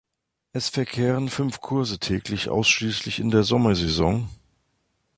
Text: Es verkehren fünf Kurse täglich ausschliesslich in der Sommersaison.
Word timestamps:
Es 0.51 0.69
verkehren 0.69 1.29
fünf 1.29 1.61
Kurse 1.61 1.99
täglich 1.99 2.49
ausschliesslich 2.49 3.19
in 3.19 3.29
der 3.29 3.43
Sommersaison. 3.43 4.29